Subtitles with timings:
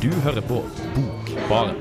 [0.00, 0.62] Du hører på
[0.94, 1.74] Bokbaren.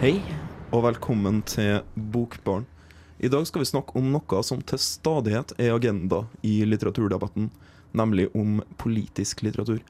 [0.00, 0.18] Hei,
[0.68, 2.66] og velkommen til Bokbarn.
[3.16, 7.48] I dag skal vi snakke om noe som til stadighet er agenda i litteraturdebatten,
[7.96, 9.80] nemlig om politisk litteratur.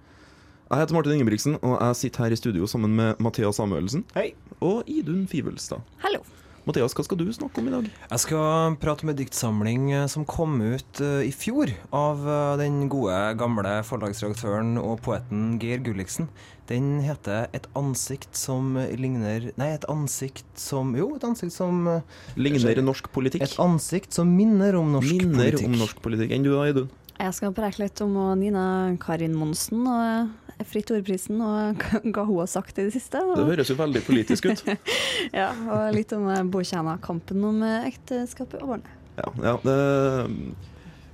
[0.70, 4.28] Jeg heter Martin Ingebrigtsen, og jeg sitter her i studio sammen med Mathias Samuelsen Hei.
[4.62, 5.80] og Idun Fivelstad.
[6.04, 6.20] Hallo.
[6.62, 7.88] Mathias, hva skal du snakke om i dag?
[8.12, 12.52] Jeg skal prate om en diktsamling eh, som kom ut eh, i fjor av eh,
[12.60, 16.28] den gode, gamle forlagsredaktøren og poeten Geir Gulliksen.
[16.70, 22.06] Den heter 'Et ansikt som ligner Nei, et ansikt som Jo, et ansikt som eh,
[22.36, 23.42] Ligner norsk politikk?
[23.42, 25.66] Et ansikt som minner om norsk Minner politikk.
[25.66, 26.30] om norsk politikk.
[26.30, 26.90] Enn du da, Idun?
[27.18, 30.30] Jeg skal preke litt om Nina Karin Monsen og
[30.68, 33.20] Fritt Ordprisen og hva hun har sagt i det siste.
[33.36, 34.64] Det høres jo veldig politisk ut.
[35.40, 38.98] ja, og litt om Bokjena-kampen om eh, ekteskapet og barnet.
[39.20, 39.78] Ja, ja det,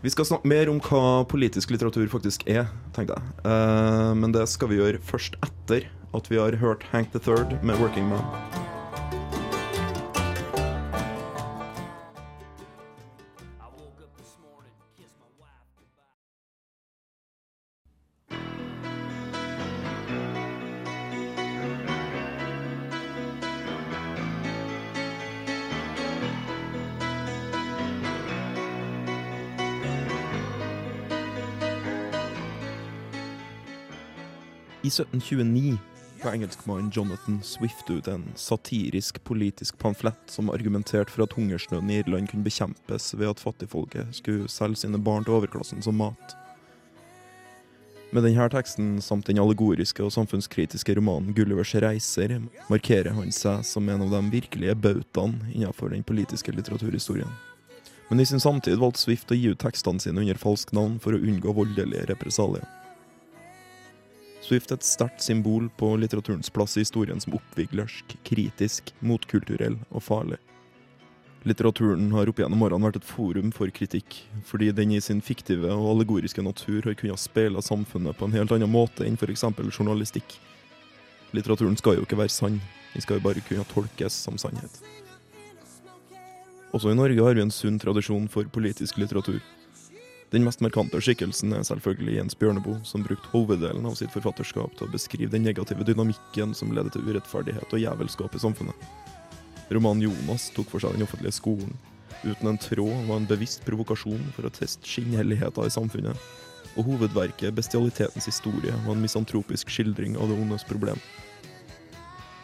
[0.05, 3.37] vi skal snakke mer om hva politisk litteratur faktisk er, tenkte jeg.
[3.49, 7.59] Eh, men det skal vi gjøre først etter at vi har hørt Hank the Third
[7.63, 8.76] med 'Working Man'.
[34.97, 35.79] 1729
[36.23, 41.99] ga engelskmannen Jonathan Swift ut en satirisk politisk pamflett som argumenterte for at hungersnøden i
[42.01, 46.37] Irland kunne bekjempes ved at fattigfolket skulle selge sine barn til overklassen som mat.
[48.15, 52.39] Med denne teksten samt den allegoriske og samfunnskritiske romanen 'Gullivers reiser'
[52.71, 57.29] markerer han seg som en av de virkelige bautaene innenfor den politiske litteraturhistorien.
[58.09, 61.13] Men i sin samtid valgte Swift å gi ut tekstene sine under falskt navn for
[61.13, 62.65] å unngå voldelige represalier.
[64.47, 70.39] Swift et sterkt symbol på litteraturens plass i historien som oppviglersk, kritisk, motkulturell og farlig.
[71.47, 75.71] Litteraturen har opp gjennom årene vært et forum for kritikk, fordi den i sin fiktive
[75.75, 79.45] og allegoriske natur har kunnet speile samfunnet på en helt annen måte enn f.eks.
[79.75, 80.39] journalistikk.
[81.35, 82.61] Litteraturen skal jo ikke være sann,
[82.95, 84.79] den skal jo bare kunne tolkes som sannhet.
[86.75, 89.43] Også i Norge har vi en sunn tradisjon for politisk litteratur.
[90.37, 94.85] Den mest markante skikkelsen er selvfølgelig Jens Bjørneboe, som brukte hoveddelen av sitt forfatterskap til
[94.85, 98.83] å beskrive den negative dynamikken som leder til urettferdighet og jævelskap i samfunnet.
[99.73, 101.73] Romanen 'Jonas' tok for seg den offentlige skolen.
[102.21, 106.29] Uten en tråd var en bevisst provokasjon for å teste skinnhelligheter i samfunnet.
[106.77, 111.01] Og hovedverket 'Bestialitetens historie' var en misantropisk skildring av det ondes problem.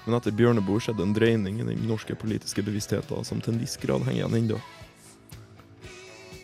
[0.07, 3.77] Men etter Bjørneboe skjedde en dreining i den norske politiske bevisstheten som til en viss
[3.77, 4.63] grad henger igjen ennå.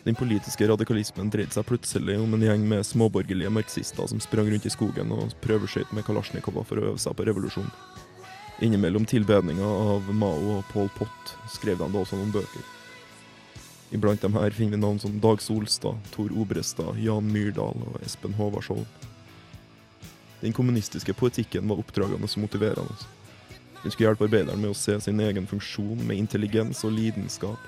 [0.03, 4.65] Den politiske radikalismen dreide seg plutselig om en gjeng med småborgerlige marxister som sprang rundt
[4.65, 7.67] i skogen og prøveskøyt med kalasjnikover for å øve seg på revolusjon.
[8.63, 12.63] Innimellom tilbedninga av Mao og Pol Pot skrev de da også noen bøker.
[13.95, 18.35] Iblant dem her finner vi navn som Dag Solstad, Tor Obrestad, Jan Myrdal og Espen
[18.37, 18.85] Håvardskjold.
[20.39, 23.09] Den kommunistiske poetikken var oppdragende og motiverende.
[23.81, 27.59] Den skulle hjelpe arbeideren med å se sin egen funksjon med intelligens og lidenskap,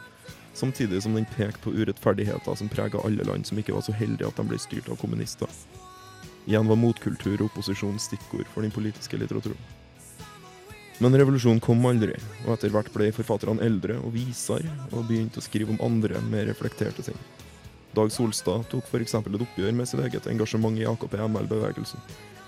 [0.53, 4.27] samtidig som den pekte på urettferdigheter som prega alle land som ikke var så heldige
[4.27, 5.49] at de ble styrt av kommunister.
[6.45, 9.59] Igjen var motkultur og opposisjon stikkord for den politiske litteraturen.
[11.01, 12.13] Men revolusjonen kom aldri,
[12.45, 16.45] og etter hvert ble forfatterne eldre og visere og begynte å skrive om andre, mer
[16.49, 17.17] reflekterte ting.
[17.97, 19.15] Dag Solstad tok f.eks.
[19.17, 22.05] et oppgjør med sitt eget engasjement i AKP-ML-bevegelsen,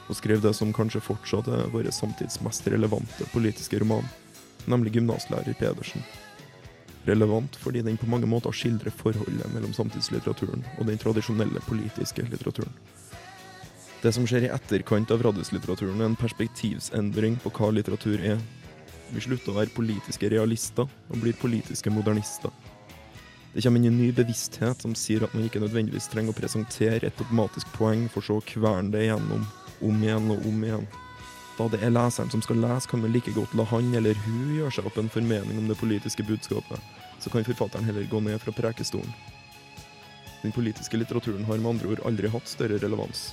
[0.08, 4.06] og skrev det som kanskje fortsatt er vår samtids mest relevante politiske roman,
[4.70, 6.06] nemlig 'Gymnaslærer Pedersen'.
[7.08, 12.72] Relevant fordi den på mange måter skildrer forholdet mellom samtidslitteraturen og den tradisjonelle politiske litteraturen.
[14.04, 18.40] Det som skjer i etterkant av radioslitteraturen er en perspektivsendring på hva litteratur er.
[19.16, 22.52] Vi slutter å være politiske realister og blir politiske modernister.
[23.54, 27.08] Det kommer inn en ny bevissthet som sier at man ikke nødvendigvis trenger å presentere
[27.08, 29.44] et dogmatisk poeng for så å kverne det igjennom,
[29.86, 30.88] om igjen og om igjen.
[31.58, 34.56] Da det er leseren som skal lese, kan man like godt la han eller hun
[34.56, 36.82] gjøre seg opp en formening om det politiske budskapet,
[37.22, 39.14] så kan forfatteren heller gå ned fra prekestolen.
[40.42, 43.30] Den politiske litteraturen har med andre ord aldri hatt større relevans.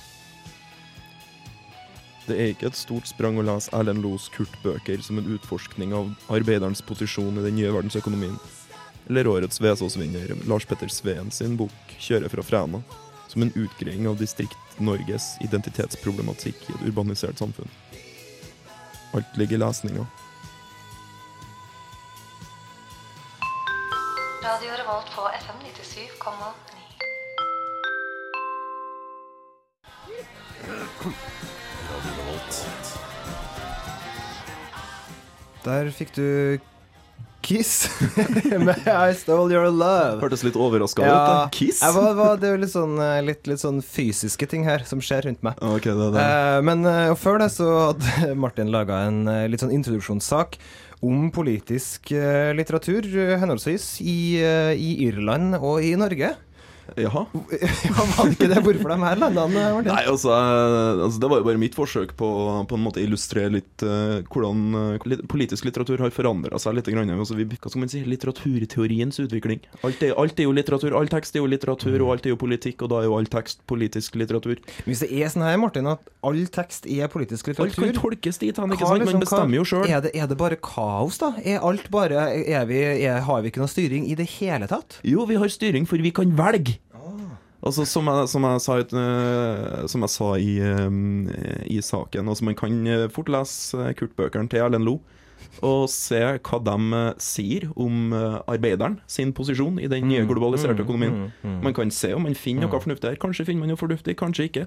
[2.27, 6.13] Det er ikke et stort sprang å lese Erlend Loes Kurt-bøker som en utforskning av
[6.31, 8.37] arbeiderens posisjon i den nye verdensøkonomien,
[9.09, 12.83] eller årets Vesås-vinner Lars Petter Sveen sin bok 'Kjøre fra Fræna',
[13.27, 17.67] som en utgreiing av Distrikt-Norges identitetsproblematikk i et urbanisert samfunn.
[19.13, 20.05] Alt ligger i lesninga.
[24.43, 26.81] Radio Revolt på FM 97,9.
[35.65, 36.57] Der fikk du
[37.51, 37.89] Kiss
[38.65, 40.21] med I Stole Your Love.
[40.21, 41.09] Hørtes litt overraska ut.
[41.11, 41.49] Da.
[41.51, 41.81] Kiss?
[41.83, 45.27] var, var, det er litt sånn, eh, litt, litt sånn fysiske ting her som skjer
[45.27, 45.59] rundt meg.
[45.59, 46.23] Okay, det det.
[46.23, 50.55] Eh, men eh, før det så hadde Martin laga en litt sånn introduksjonssak
[51.03, 52.11] om politisk
[52.53, 53.07] litteratur,
[53.41, 54.37] henholdsvis i,
[54.77, 56.35] i Irland og i Norge.
[56.99, 57.25] Jaha.
[57.91, 58.61] Ja, Var det ikke det?
[58.65, 59.91] Hvorfor de her landene, Martin?
[59.91, 63.51] Nei, altså, altså Det var jo bare mitt forsøk på å på en måte illustrere
[63.53, 66.89] litt uh, hvordan uh, politisk litteratur har forandra seg litt.
[66.91, 67.09] Grann.
[67.15, 68.01] Altså, vi, hva skal man si?
[68.07, 69.61] Litteraturteoriens utvikling.
[69.87, 70.95] Alt er, alt er jo litteratur.
[70.97, 73.29] All tekst er jo litteratur, og alt er jo politikk, og da er jo all
[73.31, 74.59] tekst politisk litteratur.
[74.87, 78.41] Hvis det er sånn her, Martin, at all tekst er politisk litteratur Alt kan tolkes
[78.41, 79.03] dit hen, ikke sant?
[79.05, 79.87] liksom- Man bestemmer jo sjøl.
[79.89, 81.31] Er det, er det bare kaos, da?
[81.43, 84.99] Er alt bare er vi, Har vi ikke noe styring i det hele tatt?
[85.07, 86.77] Jo, vi har styring, for vi kan velge.
[87.61, 90.53] Altså, som, jeg, som, jeg sa, eh, som jeg sa i,
[91.69, 94.95] i saken altså Man kan eh, fort lese eh, Kurt-bøkene til Erlend Lo,
[95.65, 98.13] og se hva de sier om
[98.49, 101.27] arbeideren sin posisjon i den nye globaliserte økonomien.
[101.43, 103.19] Man kan se om man finner noe fornuftig her.
[103.21, 104.63] Kanskje finner man noe fornuftig, kanskje ikke.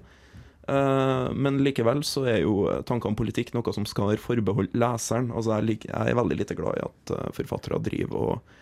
[0.66, 5.30] Men likevel så er jo tanker om politikk noe som skal være forbeholdt leseren.
[5.32, 8.54] Altså jeg, er veldig lite glad i at forfattere driver og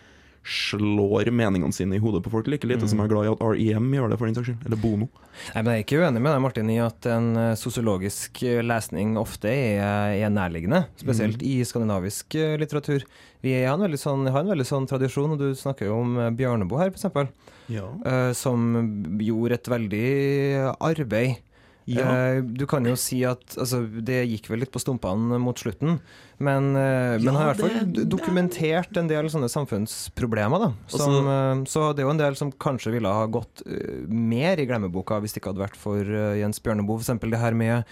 [0.43, 3.43] slår meningene sine i hodet på folk, like lite som jeg er glad i at
[3.43, 4.65] REM gjør det, for den saks skyld.
[4.67, 5.07] Eller Bono.
[5.55, 8.59] Nei, men Jeg er ikke uenig med deg, Martin, i at en eh, sosiologisk eh,
[8.65, 10.83] lesning ofte er, er nærliggende.
[10.99, 13.05] Spesielt i skandinavisk eh, litteratur.
[13.43, 16.19] Vi har en veldig sånn, har en veldig sånn tradisjon, og du snakker jo om
[16.37, 17.31] Bjørneboe her, f.eks.,
[17.71, 17.87] Ja.
[18.35, 18.65] som
[19.23, 20.07] gjorde et veldig
[20.83, 21.37] arbeid.
[21.87, 25.99] Eh, du kan jo si at altså, det gikk vel litt på stumpene mot slutten,
[26.43, 30.63] men, ja, men har i hvert fall dokumentert en del sånne samfunnsproblemer.
[30.63, 34.03] Da, som, eh, så det er jo en del som kanskje ville ha gått eh,
[34.07, 37.03] mer i glemmeboka hvis det ikke hadde vært for eh, Jens Bjørneboe.
[37.03, 37.19] F.eks.
[37.23, 37.85] det her med eh,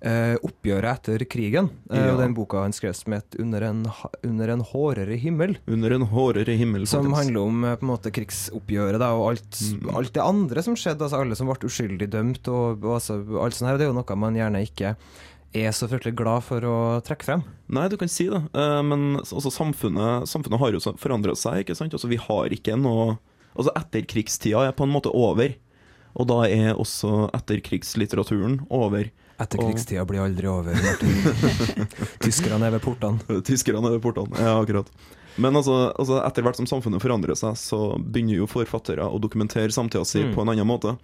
[0.00, 2.16] oppgjøret etter krigen, eh, Ja.
[2.16, 3.86] den boka han skrev som het 'Under en,
[4.22, 5.56] under en hårere himmel'.
[5.66, 7.16] Under en hårere himmel, Som folkens.
[7.24, 9.94] handler om eh, på en måte krigsoppgjøret da, og alt, Mm.
[9.96, 11.00] alt det andre som skjedde.
[11.02, 12.46] Altså alle som ble uskyldig dømt.
[12.48, 14.96] Og, og altså, alt sånt her, Det er jo noe man gjerne ikke
[15.54, 17.42] er så fryktelig glad for å trekke frem.
[17.68, 18.42] Nei, du kan si det.
[18.54, 21.92] Eh, men altså, samfunnet, samfunnet har jo forandra seg, ikke sant.
[21.92, 23.18] Altså, vi har ikke noe
[23.56, 25.52] Altså, etterkrigstida er på en måte over.
[26.14, 29.10] Og da er også etterkrigslitteraturen over.
[29.38, 30.74] Etterkrigstida blir aldri over.
[32.24, 33.40] Tyskerne er ved portene.
[33.46, 34.34] Tyskerne er ved portene.
[34.40, 34.90] Ja, akkurat.
[35.38, 39.70] Men altså, altså, etter hvert som samfunnet forandrer seg, så begynner jo forfattere å dokumentere
[39.70, 40.34] samtida si Mm.
[40.34, 40.96] på en annen måte.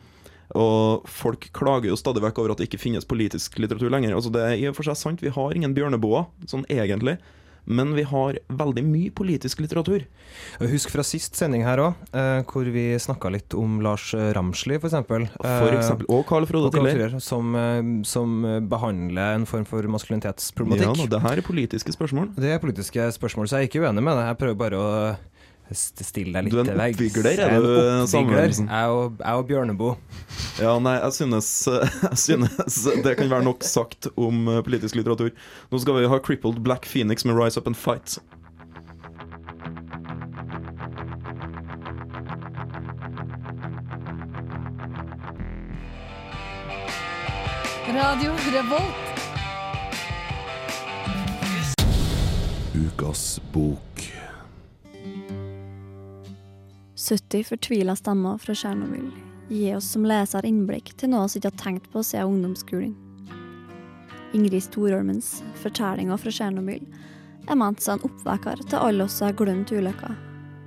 [0.58, 4.14] Og folk klager jo stadig vekk over at det ikke finnes politisk litteratur lenger.
[4.18, 7.16] Altså, det er i og for seg sant, vi har ingen Bjørneboa, sånn egentlig.
[7.64, 10.04] Men vi har veldig mye politisk litteratur.
[10.60, 14.96] Husk fra sist sending her òg, eh, hvor vi snakka litt om Lars Ramsli, f.eks.
[15.08, 17.16] For eksempel, og Carl Frode Tiller.
[17.24, 20.96] Som, eh, som eh, behandler en form for Ja, maskulinitetsproblematikk.
[20.98, 22.34] nå, det her er politiske spørsmål.
[22.36, 24.26] Det er politiske spørsmål, så jeg er ikke uenig med det.
[24.28, 25.16] Jeg prøver bare å
[25.72, 26.98] stille deg litt Du er en til veggs.
[26.98, 28.06] oppvigler, er du, oppvigler.
[28.12, 28.68] Samuelsen?
[28.68, 29.96] Jeg og, jeg og Bjørneboe.
[30.60, 31.48] Ja, nei, jeg synes,
[32.10, 35.32] jeg synes det kan være nok sagt om eh, politisk litteratur.
[35.72, 38.18] Nå skal vi ha Crippled Black Phoenix med Rise Up and Fight.
[47.88, 48.94] Radio Revolt.
[52.74, 53.93] Ukas bok.
[57.04, 59.10] 70 fortvila stemmer fra Tsjernobyl
[59.48, 62.94] gir oss som leser innblikk til noe vi ikke har tenkt på siden ungdomsskolen.
[64.32, 66.86] Ingrid Storholmens fortellinger fra Tsjernobyl
[67.44, 70.14] er ment som en oppvekker til alle oss som har glemt ulykka,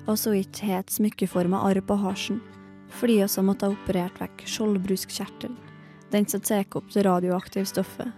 [0.06, 2.38] og som ikke har et smykkeforma arr på halsen,
[3.00, 5.58] fordi vi måtte ha operert vekk skjoldbruskkjertelen,
[6.14, 8.14] den som tar opp det radioaktive stoffet.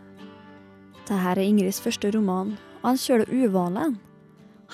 [1.06, 4.00] Dette er Ingrids første roman, og han kjører uvanlig en.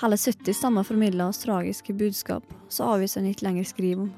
[0.02, 4.14] Hele 70 stemmer formidler oss tragiske budskap så avisen ikke lenger skriver om.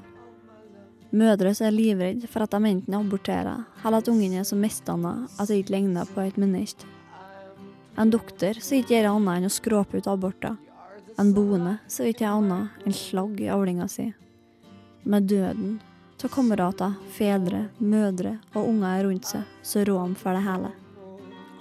[1.14, 5.28] Mødre som er livredde for at de enten aborterer, eller at ungen er så misdanna
[5.38, 6.84] at det ikke ligner på et menneske.
[7.98, 10.58] En doktor som ikke gjør annet enn å skråpe ut aborter.
[11.18, 14.10] En boende som ikke gjør annet enn slagg i avlinga si.
[15.06, 15.78] Med døden
[16.18, 20.74] av kamerater, fedre, mødre og unger rundt seg, så rår han for det hele.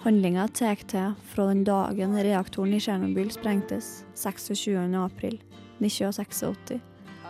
[0.07, 4.77] Handlinga tar til fra den dagen reaktoren i Tsjernobyl sprengtes 26.
[4.95, 5.33] april
[5.83, 6.77] 1986,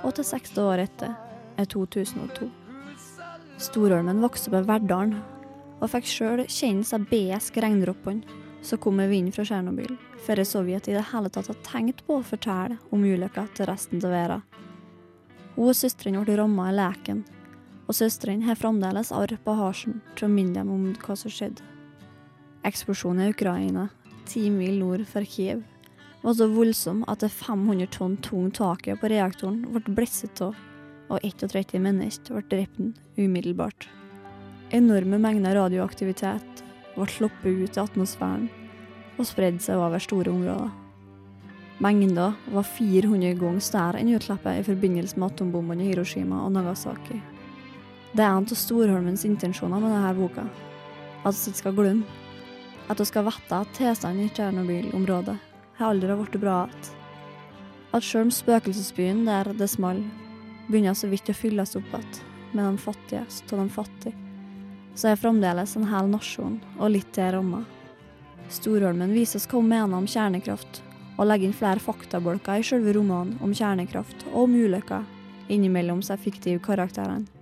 [0.06, 1.16] og til 60 år etter
[1.58, 2.46] er 2002.
[3.66, 5.16] Storormen vokste opp i Verdalen,
[5.82, 9.96] og fikk sjøl kjenne seg besk regndråpene som kom med vinden fra Tsjernobyl,
[10.28, 14.04] før Sovjet i det hele tatt hadde tenkt på å fortelle om ulykka til resten
[14.06, 14.44] av verden.
[15.56, 17.26] Hun og søstrene ble ramma i leken,
[17.88, 21.66] og søstrene har fremdeles arr på halsen til å minne dem om hva som skjedde.
[22.68, 23.88] Eksplosjonen i Ukraina,
[24.28, 25.62] ti mil nord for Kiev,
[26.22, 30.58] var så voldsom at det 500 tonn tunge taket på reaktoren ble blesset av,
[31.08, 32.82] og 31 mennesker ble drept
[33.16, 33.88] umiddelbart.
[34.76, 36.66] Enorme mengder radioaktivitet
[36.98, 38.50] ble sluppet ut i atmosfæren
[39.16, 40.76] og spredde seg over store områder.
[41.80, 47.22] Mengda var 400 ganger større enn utslippet i forbindelse med atombombene i Hiroshima og Nagasaki.
[48.12, 50.48] Det er en av Storholmens intensjoner med denne boka.
[51.24, 52.24] At vi ikke skal glemme.
[52.88, 55.36] At vi skal vite at tilstanden i Tsjernobyl-området
[55.78, 56.94] har aldri blitt bra igjen.
[57.96, 60.02] At selv om spøkelsesbyen der det small,
[60.68, 62.18] begynner så vidt å fylles opp igjen
[62.54, 64.16] med de fattigste av de fattige,
[64.98, 67.64] så er fremdeles en hel nasjon og litt til ramma.
[68.50, 70.82] Storholmen viser oss hva hun mener om kjernekraft,
[71.18, 75.08] og legger inn flere faktabolker i sjølve romanen om kjernekraft og om ulykker
[75.54, 77.37] innimellom seg fiktive karakterene.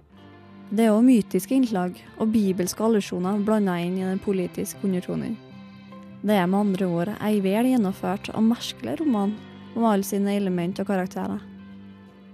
[0.69, 5.35] Det er òg mytiske innslag og bibelske allusjoner blanda inn i den politiske undertonen.
[6.25, 9.35] Det er med andre ord ei vel gjennomført og merkelig roman
[9.75, 11.43] om alle sine element og karakterer.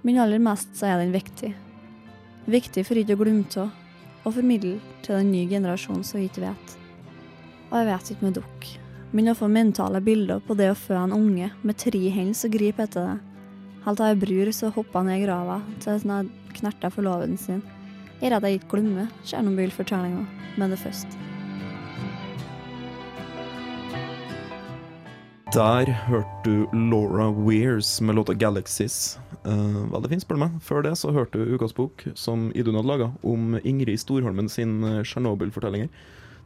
[0.01, 1.51] Men aller mest så er den viktig.
[2.47, 3.73] Viktig for ikke å glemme av,
[4.23, 6.77] og formidle til den nye generasjonen som ikke vet.
[7.67, 8.71] Og jeg vet ikke med dere,
[9.11, 12.53] men å få mentale bilder på det å fø en unge med tre hender som
[12.53, 13.19] griper etter det,
[13.83, 17.63] helt til ei bror som hopper ned i grava til jeg knerta forloveden sin,
[18.21, 20.25] gjør redd jeg ikke glemmer Tsjernobyl-fortellinga
[20.61, 21.17] med det først.
[25.51, 29.17] Der hørte du Laura Wears med låta 'Galaxies'.
[29.43, 30.61] Uh, veldig fint, spør du meg.
[30.61, 34.83] Før det så hørte du ukas bok som Idun hadde laga, om Ingrid Storholmen sin
[34.83, 35.89] eh, Tsjernobyl-fortellinger.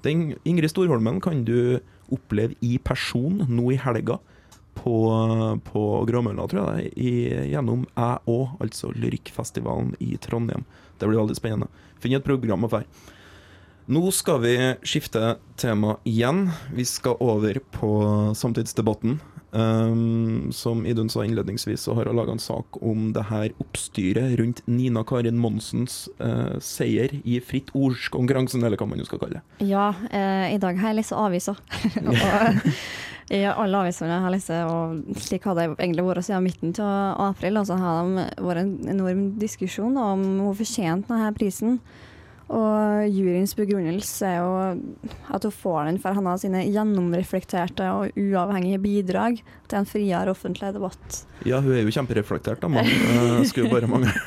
[0.01, 1.79] Den Ingrid Storholmen kan du
[2.10, 4.17] oppleve i person nå i helga
[4.74, 4.96] på,
[5.70, 10.65] på Gråmølla, tror jeg det er, gjennom Æ Å, altså Lyrikkfestivalen i Trondheim.
[10.99, 11.69] Det blir veldig spennende.
[12.01, 13.13] Finn et program og fære.
[13.85, 16.47] Nå skal vi skifte tema igjen.
[16.73, 17.91] Vi skal over på
[18.33, 19.19] samtidsdebatten.
[19.55, 24.33] Um, som Idun sa innledningsvis, så har hun laga en sak om det her oppstyret
[24.39, 29.39] rundt Nina Karin Monsens uh, seier i Fritt ords-konkurransen, eller hva man jo skal kalle
[29.39, 29.69] det.
[29.69, 31.61] Ja, uh, i dag har jeg lest aviser.
[32.09, 32.19] og
[33.34, 37.32] i alle avisene jeg har lest, og slik har det egentlig vært siden midten av
[37.32, 41.79] april, og så har det vært en enorm diskusjon om hun fortjente denne prisen.
[42.53, 44.49] Og juryens begrunnelse er jo
[45.33, 50.33] at hun får den for han har sine gjennomreflekterte og uavhengige bidrag til en friere
[50.35, 51.23] offentlig debatt.
[51.47, 54.13] Ja, hun er jo kjempereflektert, da, men uh, skulle bare mangle.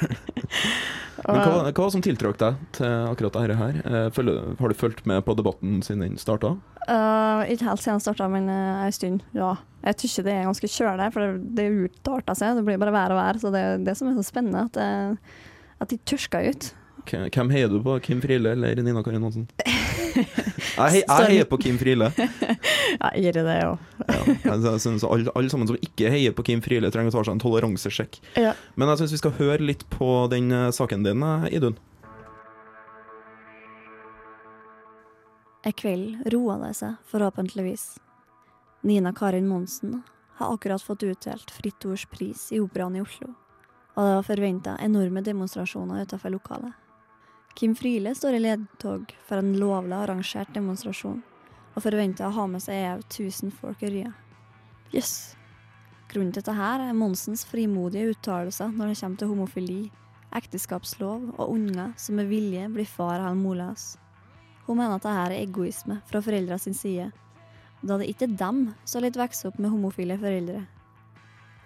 [1.26, 3.78] Men hva, hva som tiltrakk deg til akkurat dette her?
[3.82, 6.54] Eh, følger, har du fulgt med på debatten siden den starta?
[6.86, 9.50] Uh, ikke helt siden den starta, men uh, en stund, ja.
[9.82, 12.56] Jeg syns det er ganske kjølig, for det, det utarter seg.
[12.56, 13.40] Det blir bare vær og vær.
[13.42, 16.70] Så det er det som er så spennende, at, det, at de tørska ut.
[17.06, 17.98] Hvem heier du på?
[18.02, 19.46] Kim Friele eller Nina Karin Hansen?
[20.78, 22.08] Jeg, hei- jeg heier på Kim Friele.
[22.98, 23.78] Ja, gir det det òg.
[24.08, 27.22] Ja, jeg synes alle, alle sammen som ikke heier på Kim Friele, trenger å ta
[27.26, 28.16] seg en toleransesjekk.
[28.40, 28.54] Ja.
[28.80, 31.76] Men jeg syns vi skal høre litt på den eh, saken din, eh, Idun.
[35.66, 37.86] En kveld roa det seg, forhåpentligvis.
[38.88, 40.00] Nina Karin Monsen
[40.38, 43.32] har akkurat fått utdelt Fritt Ords pris i Operaen i Oslo,
[43.94, 46.74] og det var forventa enorme demonstrasjoner utenfor lokalet.
[47.54, 51.22] Kim Friele står i ledtog for en lovlig arrangert demonstrasjon,
[51.74, 54.12] og forventer å ha med seg av 1000 folk i rya.
[54.94, 55.34] Jøss.
[56.08, 59.80] Grunnen til dette er Monsens frimodige uttalelser når det kommer til homofili,
[60.38, 63.96] ekteskapslov og unger som med vilje blir far eller molas.
[64.66, 67.10] Hun mener at dette er egoisme fra foreldra sin side,
[67.82, 70.64] da det ikke er dem som litt vokser opp med homofile foreldre.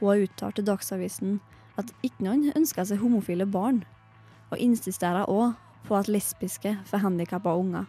[0.00, 1.40] Hun har uttalt til Dagsavisen
[1.80, 3.84] at ikke noen ønsker seg homofile barn,
[4.52, 5.54] og insisterer òg
[5.86, 7.86] på at lesbiske får handikappa unger.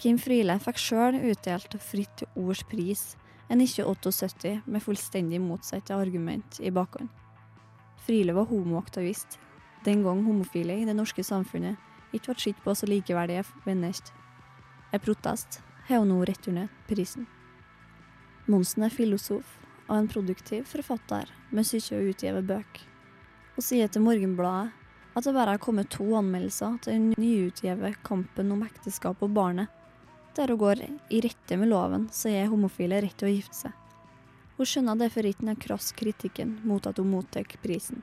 [0.00, 3.14] Kim Friele fikk sjøl utdelt Fritt Ords pris,
[3.54, 7.08] ikke 78 med fullstendig motsatte argument i bakhånd.
[8.04, 9.38] Friele var homoaktivist,
[9.84, 11.76] den gang homofile i det norske samfunnet
[12.14, 14.14] ikke ble sett på som likeverdige mennesker.
[14.92, 17.26] En protest har hun nå returnert prisen.
[18.46, 19.58] Monsen er filosof
[19.88, 22.84] og en produktiv forfatter med syke å utgive bøker.
[23.54, 24.83] Hun sier til Morgenbladet
[25.14, 29.70] at det bare har kommet to anmeldelser til den nyutgive Kampen om ekteskap og barnet,
[30.34, 33.76] der hun går i rette med loven som gir homofile rett til å gifte seg.
[34.56, 38.02] Hun skjønner derfor ikke den krass kritikken mot at hun mottar prisen.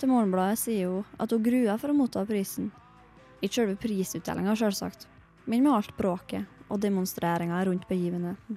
[0.00, 2.72] Til Morgenbladet sier hun at hun gruer for å motta prisen,
[3.44, 5.02] Ikke selve prisutdelinga, sjølsagt,
[5.44, 8.56] men med alt bråket og demonstreringa rundt begivenheten.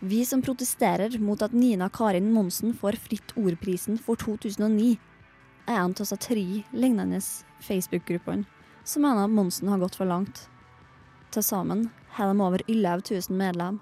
[0.00, 5.13] Vi som protesterer mot at Nina Karin Monsen får Fritt Ord-prisen for 2009, er
[5.66, 7.20] en av tre lignende
[7.60, 8.44] Facebook-gruppene
[8.84, 10.48] som mener Monsen har gått for langt.
[11.30, 13.80] Til sammen har de over 11 000 medlem.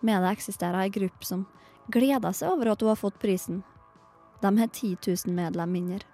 [0.00, 1.46] Med det eksisterer ei gruppe som
[1.88, 3.62] gleder seg over at hun har fått prisen.
[4.42, 6.04] De har 10 000 medlem mindre.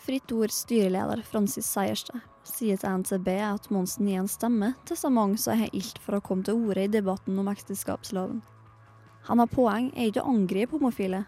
[0.00, 5.08] Fritt Ords styreleder Francis Seierstad sier til NTB at Monsen gir en stemme til så
[5.12, 8.42] mange som har ilt for å komme til orde i debatten om ekteskapsloven.
[9.28, 11.22] Han har poeng er ikke å angripe homofile,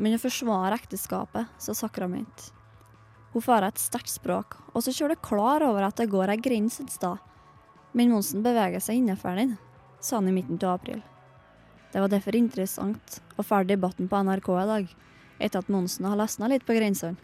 [0.00, 2.46] men å forsvare ekteskapet som sakrament.
[3.34, 6.40] Hun fører et sterkt språk, og så kjører det klar over at det går ei
[6.40, 7.20] grense et sted.
[7.92, 9.56] Men Monsen beveger seg innenfor den,
[10.00, 11.02] sa han i midten av april.
[11.92, 14.94] Det var derfor interessant å følge debatten på NRK i dag,
[15.38, 17.18] etter at Monsen har løsna litt på grensene.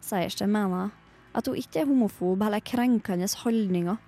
[0.00, 0.94] Seiersten mener
[1.36, 3.98] at hun ikke er homofob eller krenkende holdninger,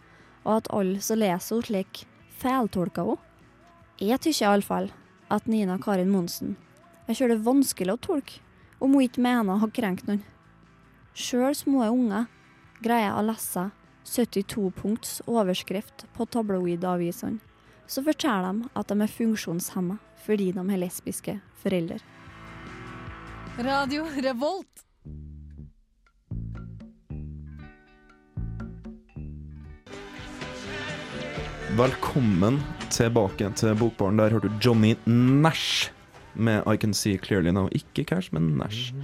[0.47, 2.05] og at alle som leser henne slik,
[2.41, 3.27] feiltolker henne.
[4.01, 4.89] Jeg syns iallfall
[5.29, 6.57] at Nina Karin Monsen
[7.11, 8.39] er det vanskelig å tolke
[8.81, 10.23] om hun ikke mener å ha krenkt noen.
[11.11, 12.29] Sjøl små unger
[12.85, 13.69] greier å lese
[14.07, 17.41] 72 punkts overskrift på tabloidavisene,
[17.91, 21.99] så forteller de at de er funksjonshemma fordi de har lesbiske foreldre.
[23.59, 24.87] Radio Revolt.
[31.77, 32.59] Velkommen
[32.91, 34.19] tilbake til Bokbaren.
[34.19, 35.91] Der hørte du Johnny Nash
[36.35, 37.69] med I Can See Clearly Now.
[37.73, 38.95] Ikke Cash, men Nash.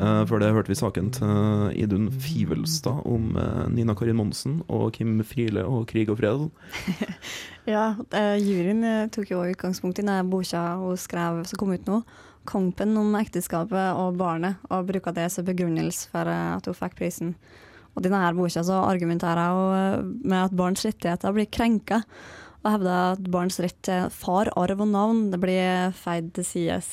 [0.00, 4.92] Uh, for det hørte vi saken til Idun Fivelstad om uh, Nina Karin Monsen og
[4.96, 6.48] Kim Friele og Krig og fred.
[7.68, 11.86] Ja, uh, juryen eh, tok jo utgangspunkt i denne boka hun skrev som kom ut
[11.86, 12.00] nå.
[12.48, 16.96] 'Kampen om ekteskapet og barnet', og bruker det som begrunnelse for eh, at hun fikk
[16.96, 17.34] prisen.
[17.94, 22.00] Og i denne boka argumenterer hun eh, med at barns rettigheter blir krenka,
[22.64, 26.90] og hevda at barns rett til far, arv og navn det blir feid til sides.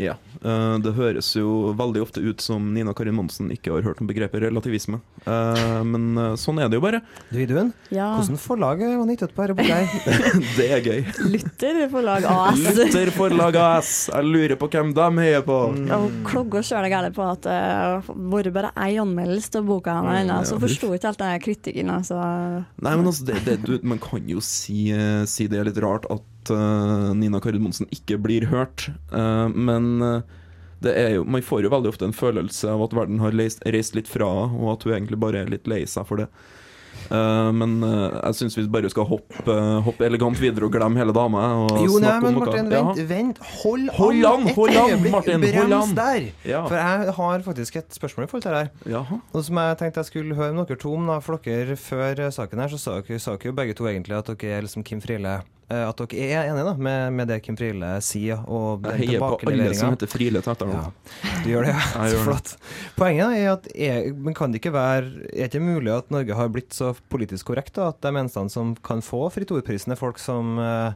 [0.00, 0.14] Ja.
[0.40, 4.08] eh, det høres jo veldig ofte ut som Nina Karin Monsen ikke har hørt om
[4.08, 5.00] begrepet relativisme.
[5.28, 7.02] Eh, men eh, sånn er det jo bare.
[7.28, 9.80] Du, Idun, Ja, hvordan forlag var nyttet på dette boka?
[10.56, 11.04] Det er gøy.
[11.34, 12.62] Lytter forlag AS.
[12.80, 13.92] Lytter Forlag AS.
[14.14, 15.58] Jeg lurer på hvem de heier på.
[15.90, 19.98] Ja, Og klogga sjøl gærent på at det har vært bare ei anmeldelse av boka
[20.00, 21.92] hennes ennå, så Ja, forsto ikke helt den kritikken.
[21.92, 22.16] Altså.
[22.80, 24.88] Nei, men altså, det, det, du, man kan jo si,
[25.28, 28.88] si det er litt rart at eh, Nina Karin Monsen ikke blir hørt.
[29.12, 33.36] Eh, men eh, jo, man får jo veldig ofte en følelse av at verden har
[33.36, 36.30] reist litt fra henne, og at hun egentlig bare er litt lei seg for det.
[37.10, 41.14] Eh, men uh, jeg syns vi bare skal hoppe, hoppe elegant videre og glemme hele
[41.16, 41.42] dama.
[41.66, 42.82] Og Jo, nei, men noe- Martin, Ja.
[42.86, 43.38] vent, vent.
[43.64, 45.12] Hold, Hold an, et hold an, øyeblikk.
[45.18, 45.94] Martin, hold Brems an.
[45.98, 46.30] der.
[46.44, 46.62] Ja.
[46.70, 48.94] For jeg har faktisk et spørsmål i forhold til det her.
[48.96, 49.20] Jaha.
[49.34, 51.06] Noe som jeg tenkte jeg skulle høre med dere to om.
[51.10, 53.84] da, For dere før eh, saken her, så sa dere, sa dere jo begge to
[53.90, 57.28] egentlig at dere er liksom Kim Friele eh, At dere er enige da, med, med
[57.28, 60.92] det Kim Friele sier, og den Jeg heier på alle som heter Friele til etternavn.
[61.24, 62.06] Ja, du gjør det, ja.
[62.14, 62.54] Så flott.
[62.96, 66.10] Poenget da, er at er, men kan det ikke være Er det ikke mulig at
[66.10, 69.92] Norge har blitt så politisk korrekt da, at de eneste som kan få Fritt Ord-prisen,
[69.94, 70.92] er folk som eh,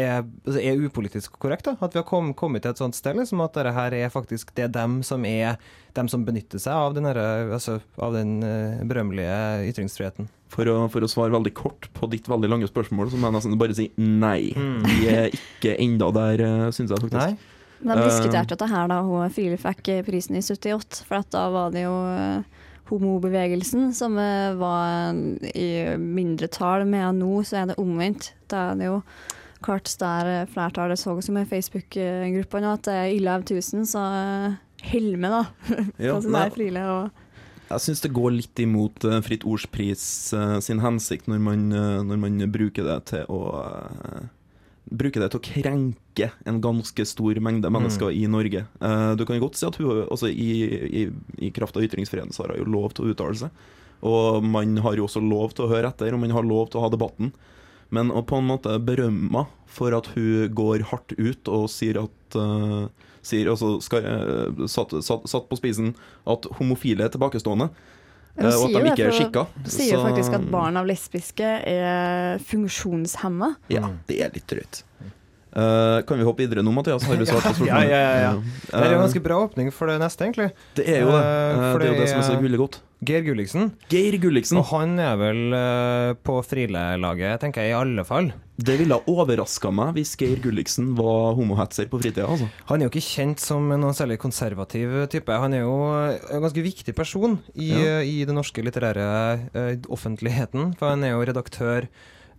[0.00, 1.66] er, altså er upolitisk korrekt?
[1.68, 1.74] da?
[1.84, 4.54] At vi har kom, kommet til et sånt sted liksom, at dette her er faktisk
[4.56, 5.58] det er dem som er
[5.92, 10.30] dem som benytter seg av den, herre- altså, av den eh, berømmelige ytringsfriheten.
[10.52, 13.36] For å, for å svare veldig kort på ditt veldig lange spørsmål, så må jeg
[13.38, 14.52] nesten bare si nei.
[14.56, 14.82] Mm.
[14.88, 16.42] Vi er ikke enda der,
[16.76, 17.20] syns jeg faktisk.
[17.20, 17.36] Nei?
[17.82, 18.02] De Eh.
[18.06, 21.82] diskuterte dette her da hun Friele fikk prisen i 78, for at da var det
[21.82, 22.44] jo eh,
[22.92, 25.16] homobevegelsen som eh, var
[25.52, 28.32] i mindre tall med nå så er det omvendt.
[28.52, 29.00] Da er det jo
[29.64, 34.04] klart der eh, flertallet så som en Facebook-gruppa nå, at det er 11 000, så
[34.20, 34.60] eh,
[34.92, 35.44] hell med, da.
[35.98, 37.10] Der og
[37.72, 40.04] jeg syns det går litt imot eh, Fritt Ords pris
[40.36, 44.26] eh, sin hensikt når man, eh, når man bruker det til å eh,
[44.92, 48.66] Bruker det til å krenke en ganske stor mengde mennesker i Norge.
[48.82, 50.50] Uh, du kan jo godt si at hun også i,
[51.02, 51.04] i,
[51.48, 53.64] i kraft av ytringsfriheten så har hun lov til å uttale seg.
[54.02, 56.80] Og man har jo også lov til å høre etter, og man har lov til
[56.80, 57.32] å ha debatten.
[57.94, 62.36] Men å på en måte berømme for at hun går hardt ut og sier at
[62.40, 62.88] uh,
[63.22, 65.92] sier, altså, skal, uh, satt, satt, satt på spisen
[66.28, 67.70] at homofile er tilbakestående,
[68.38, 69.44] og at de ikke er skikka.
[69.62, 73.54] for- Sier jo faktisk at barn av lesbiske er funksjonshemma.
[73.68, 73.98] Ja, Mm.
[74.08, 74.82] det er litt drøyt.
[75.52, 77.04] Eh, kan vi hoppe videre nå, Mathias?
[77.04, 77.68] Har du svart på spørsmålet?
[77.68, 78.32] Ja, ja, ja, ja.
[78.70, 80.48] Det er jo en Eh, ganske bra åpning for det neste, egentlig.
[80.78, 81.20] det er jo det.
[81.20, 82.80] Uh, det er jo det det som er så er- gullig godt.
[83.02, 83.72] Geir Gulliksen.
[83.90, 84.58] Geir Gulliksen.
[84.60, 88.28] Og han er vel uh, på Friele-laget, tenker jeg, i alle fall.
[88.62, 92.28] Det ville overraska meg hvis Geir Gulliksen var homohetser på fritida.
[92.30, 92.46] Altså.
[92.70, 95.34] Han er jo ikke kjent som noen særlig konservativ type.
[95.34, 95.74] Han er jo
[96.30, 97.98] en ganske viktig person i, Ja.
[98.06, 99.10] i den norske litterære
[99.50, 100.76] uh, offentligheten.
[100.78, 101.90] For han er jo redaktør,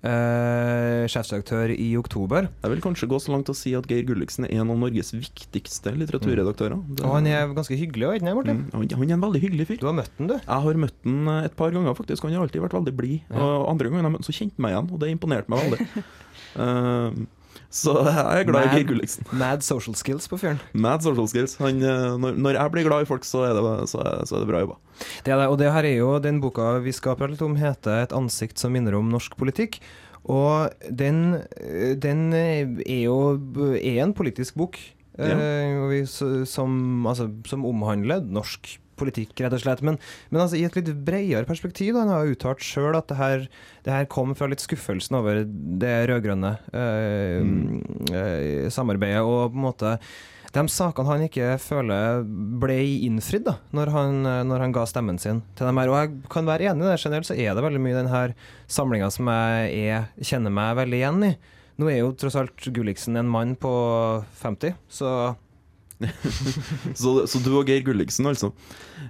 [0.03, 2.49] eh, sjefsredaktør i Oktober.
[2.63, 5.13] Jeg vil kanskje gå så langt å si at Geir Gulliksen er en av Norges
[5.15, 6.79] viktigste litteraturredaktører.
[6.95, 8.59] Det- Og han er ganske hyggelig òg, ikke sant, Martin?
[8.71, 9.79] Mm, han, er en veldig hyggelig fyr.
[9.79, 10.33] Du har møtt han, du.
[10.33, 12.23] Jeg har møtt han et par ganger, faktisk.
[12.23, 13.21] Han har alltid vært veldig blid.
[13.29, 13.39] Ja.
[13.39, 15.59] Og andre ganger jeg møtte han, så kjente han meg igjen, og det imponerte meg
[15.69, 15.87] veldig.
[16.53, 17.11] Eh,
[17.73, 18.75] så jeg er glad i Mad.
[18.77, 19.25] Geir Gulliksen.
[19.41, 20.59] Mad social skills på fyren.
[20.77, 21.55] Mad social skills.
[21.61, 24.37] Han, eh, når, når jeg blir glad i folk, så er det, så er, så
[24.37, 24.77] er det bra jobba.
[25.25, 27.57] Det er det, og det her er jo den boka vi skal prate litt om,
[27.57, 29.79] heter 'Et ansikt som minner om norsk politikk'.
[30.29, 32.69] Og den, eh, den er
[33.03, 33.17] jo
[33.75, 34.77] er en politisk bok
[35.17, 35.35] Ja.
[35.37, 36.05] eh,
[36.45, 39.83] som, altså, som omhandler norsk politikk, rett og slett.
[39.85, 39.99] Men,
[40.31, 41.93] men altså, i et litt bredere perspektiv.
[41.93, 43.47] Da, han har jo uttalt sjøl at det her,
[43.87, 47.41] det her kom fra litt skuffelsen over det rød-grønne eh,
[48.13, 49.25] øh, samarbeidet.
[49.25, 49.97] Og på en måte
[50.53, 52.21] de sakene han ikke føler
[52.61, 52.75] ble
[53.07, 55.89] innfridd da, når han, når han ga stemmen sin til dem her.
[55.89, 56.99] Og jeg kan være enig i det.
[57.01, 58.21] Generelt så er det veldig mye i denne
[58.69, 61.33] samlinga som jeg er, kjenner meg veldig igjen i.
[61.81, 63.71] Nå er jo tross alt Gulliksen en mann på
[64.43, 65.09] 50, så
[67.01, 68.51] Så, så du og Geir Gulliksen, altså.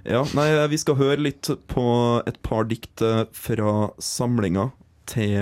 [0.04, 1.86] Ja, nei, vi skal høre litt på
[2.26, 4.70] et par dikt eh, fra samlinga
[5.10, 5.34] til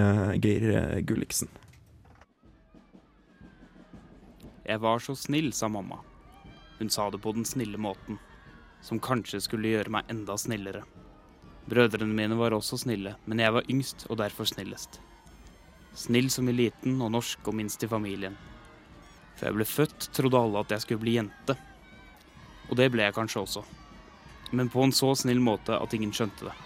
[0.43, 1.51] Geir eh, Gulliksen.
[4.67, 5.99] Jeg var så snill, sa mamma.
[6.79, 8.19] Hun sa det på den snille måten,
[8.83, 10.85] som kanskje skulle gjøre meg enda snillere.
[11.71, 15.01] Brødrene mine var også snille, men jeg var yngst og derfor snillest.
[15.95, 18.39] Snill som i liten og norsk og minst i familien.
[19.37, 21.57] For jeg ble født, trodde alle at jeg skulle bli jente.
[22.71, 23.65] Og det ble jeg kanskje også.
[24.53, 26.57] Men på en så snill måte at ingen skjønte det.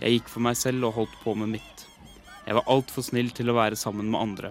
[0.00, 1.86] Jeg gikk for meg selv og holdt på med mitt.
[2.44, 4.50] Jeg var altfor snill til å være sammen med andre.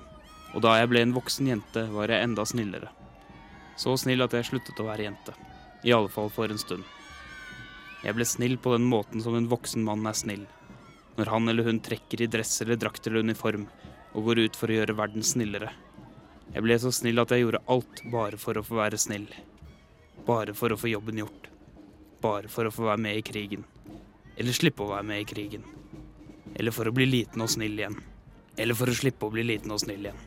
[0.54, 2.89] Og da jeg ble en voksen jente, var jeg enda snillere.
[3.78, 5.34] Så snill at jeg sluttet å være jente.
[5.84, 6.86] I alle fall for en stund.
[8.04, 10.46] Jeg ble snill på den måten som en voksen mann er snill.
[11.17, 13.67] Når han eller hun trekker i dress eller drakt eller uniform
[14.13, 15.72] og går ut for å gjøre verden snillere.
[16.51, 19.29] Jeg ble så snill at jeg gjorde alt bare for å få være snill.
[20.27, 21.47] Bare for å få jobben gjort.
[22.23, 23.63] Bare for å få være med i krigen.
[24.38, 25.65] Eller slippe å være med i krigen.
[26.56, 27.97] Eller for å bli liten og snill igjen.
[28.58, 30.21] Eller for å slippe å bli liten og snill igjen.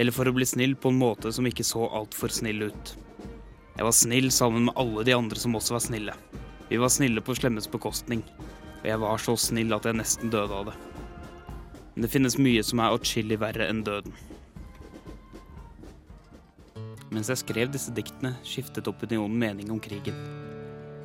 [0.00, 2.94] Eller for å bli snill på en måte som ikke så altfor snill ut.
[3.76, 6.16] Jeg var snill sammen med alle de andre som også var snille.
[6.68, 8.22] Vi var snille på slemmes bekostning,
[8.80, 10.76] og jeg var så snill at jeg nesten døde av det.
[11.94, 14.16] Men det finnes mye som er atskillig verre enn døden.
[17.12, 20.16] Mens jeg skrev disse diktene, skiftet opinionen mening om krigen.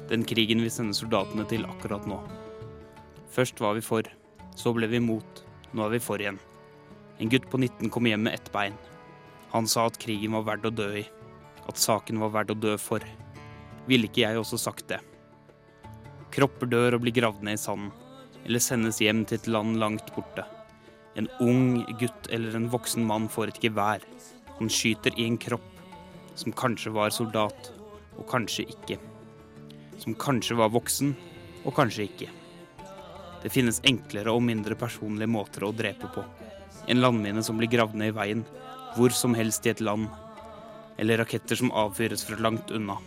[0.07, 2.21] Den krigen vi sender soldatene til akkurat nå.
[3.33, 4.07] Først var vi for,
[4.55, 5.43] så ble vi imot,
[5.75, 6.39] nå er vi for igjen.
[7.19, 8.77] En gutt på 19 kom hjem med ett bein.
[9.51, 11.05] Han sa at krigen var verdt å dø i.
[11.67, 13.03] At saken var verdt å dø for.
[13.91, 15.01] Ville ikke jeg også sagt det?
[16.31, 17.91] Kropper dør og blir gravd ned i sanden.
[18.45, 20.45] Eller sendes hjem til et land langt borte.
[21.19, 24.05] En ung gutt eller en voksen mann får et gevær.
[24.59, 25.76] Han skyter i en kropp.
[26.37, 27.71] Som kanskje var soldat,
[28.17, 28.99] og kanskje ikke.
[29.97, 31.15] Som kanskje var voksen,
[31.65, 32.29] og kanskje ikke.
[33.41, 36.23] Det finnes enklere og mindre personlige måter å drepe på.
[36.87, 38.45] En landmine som blir gravd ned i veien,
[38.95, 40.07] hvor som helst i et land.
[40.97, 42.97] Eller raketter som avfyres fra langt unna.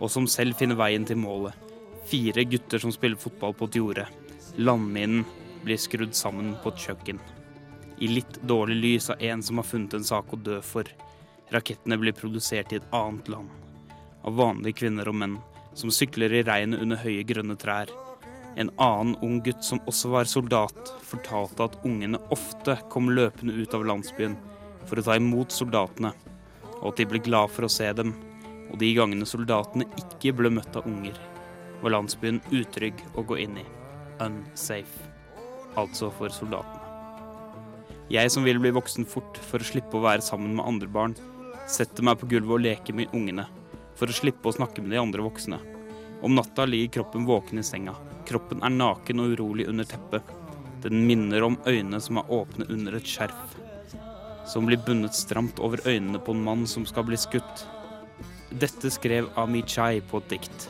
[0.00, 1.56] Og som selv finner veien til målet.
[2.08, 4.06] Fire gutter som spiller fotball på et jorde.
[4.56, 5.26] Landminen
[5.64, 7.20] blir skrudd sammen på et kjøkken.
[7.98, 10.88] I litt dårlig lys av en som har funnet en sak å dø for.
[11.52, 13.48] Rakettene blir produsert i et annet land.
[14.26, 15.38] Av vanlige kvinner og menn
[15.78, 17.90] som sykler i regnet under høye grønne trær.
[18.58, 23.76] En annen ung gutt som også var soldat, fortalte at ungene ofte kom løpende ut
[23.76, 24.34] av landsbyen
[24.88, 26.10] for å ta imot soldatene,
[26.80, 28.16] og at de ble glad for å se dem.
[28.68, 31.16] Og de gangene soldatene ikke ble møtt av unger,
[31.80, 33.66] var landsbyen utrygg å gå inn i.
[34.24, 35.14] Unsafe.
[35.78, 36.84] Altså for soldatene.
[38.08, 41.14] Jeg som vil bli voksen fort for å slippe å være sammen med andre barn,
[41.68, 43.44] setter meg på gulvet og leker med ungene,
[43.98, 45.58] for å slippe å snakke med de andre voksne.
[46.24, 47.94] Om natta ligger kroppen våken i senga.
[48.26, 50.34] Kroppen er naken og urolig under teppet.
[50.82, 53.54] Den minner om øynene som er åpne under et skjerf.
[54.48, 57.64] Som blir bundet stramt over øynene på en mann som skal bli skutt.
[58.50, 60.68] Dette skrev Ami Chai på et dikt.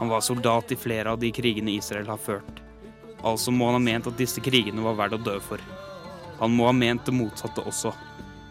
[0.00, 2.62] Han var soldat i flere av de krigene Israel har ført.
[3.20, 5.60] Altså må han ha ment at disse krigene var verdt å dø for.
[6.38, 7.92] Han må ha ment det motsatte også.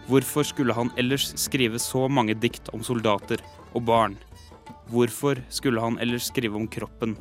[0.09, 3.43] Hvorfor skulle han ellers skrive så mange dikt om soldater
[3.77, 4.15] og barn?
[4.89, 7.11] Hvorfor skulle han ellers skrive om kroppen,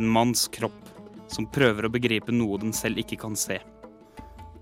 [0.00, 0.78] en manns kropp,
[1.28, 3.58] som prøver å begripe noe den selv ikke kan se?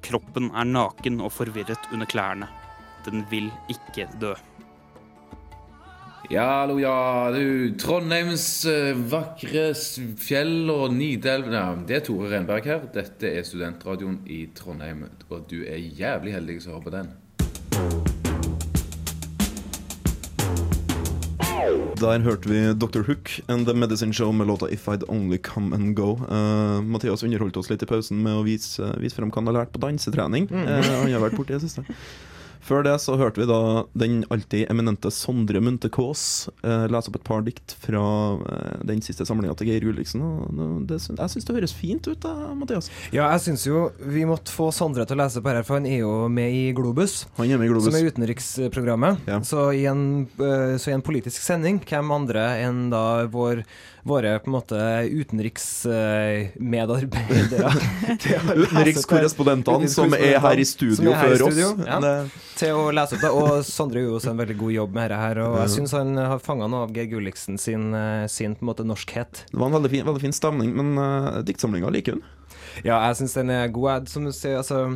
[0.03, 2.49] Kroppen er naken og forvirret under klærne.
[3.07, 4.33] Den vil ikke dø.
[6.27, 6.97] Ja, hallo, ja,
[7.31, 7.71] du.
[7.79, 9.69] Trondheims eh, vakre
[10.19, 12.83] fjell og Nidelv ja, Det er Tore Renberg her.
[12.97, 15.07] Dette er studentradioen i Trondheim.
[15.31, 17.15] Og du er jævlig heldig som hører på den.
[21.97, 23.03] Der hørte vi Dr.
[23.07, 26.13] Hook and The Medicine Show med låta If I'd Only Come and Go.
[26.31, 29.57] Uh, Mathias underholdt oss litt i pausen med å vise, vise frem hva han har
[29.63, 30.47] lært på dansetrening.
[30.53, 31.87] Eh, han har vært borti det siste.
[32.67, 37.17] Før det så hørte vi da den alltid eminente Sondre Munthe Kaas eh, lese opp
[37.21, 38.01] et par dikt fra
[38.43, 40.21] eh, den siste samlinga til Geir Gulliksen.
[40.91, 40.99] Jeg
[41.31, 42.91] syns det høres fint ut, da, Mathias.
[43.15, 45.87] Ja, jeg syns jo vi måtte få Sondre til å lese på her, for han
[45.87, 47.13] er jo med i Globus.
[47.39, 47.87] Han er med i Globus.
[47.87, 49.15] Som er utenriksprogrammet.
[49.31, 49.39] Ja.
[49.47, 50.03] Så, i en,
[50.43, 53.63] eh, så i en politisk sending, hvem andre enn da vår,
[54.07, 54.79] våre på en måte
[55.11, 57.71] utenriksmedarbeidere
[58.67, 61.59] Utenrikskorrespondentene som er her i studio her i før oss.
[61.87, 61.99] ja.
[62.03, 63.33] Det- til å lese opp det.
[63.35, 65.41] Og Sondre gjorde også en veldig god jobb med dette her.
[65.45, 68.71] Og jeg syns han har fanga noe av Geir Gulliksen sin, eh, sin på en
[68.73, 69.45] måte norskhet.
[69.51, 72.25] Det var en veldig fin, veldig fin stemning, men uh, diktsamlinga liker hun.
[72.85, 74.09] Ja, jeg syns den er god.
[74.13, 74.87] Som du sier, altså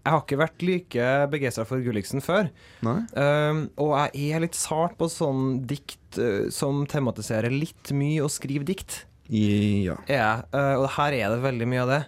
[0.00, 2.48] jeg har ikke vært like begeistra for Gulliksen før.
[2.80, 8.32] Um, og jeg er litt sart på sånn dikt uh, som tematiserer litt mye å
[8.32, 9.02] skrive dikt.
[9.30, 9.94] Ja.
[10.10, 10.46] Jeg.
[10.50, 12.00] Eh, og her er det veldig mye av det.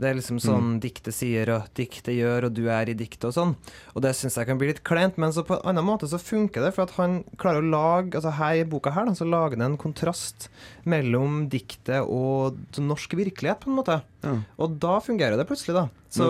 [0.00, 3.34] Det er liksom sånn diktet sier og diktet gjør, og du er i diktet og
[3.36, 3.52] sånn.
[3.94, 6.18] Og det syns jeg kan bli litt kleint, men så på en annen måte så
[6.18, 9.26] funker det, for at han klarer å lage Altså her i boka her, da, så
[9.28, 10.48] lager han en kontrast
[10.88, 14.00] mellom diktet og den norske virkelighet, på en måte.
[14.22, 14.36] Ja.
[14.62, 15.88] Og da fungerer det plutselig, da.
[16.12, 16.26] Så,